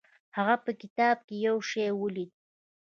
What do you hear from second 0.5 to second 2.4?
په کتاب کې یو شی ولید.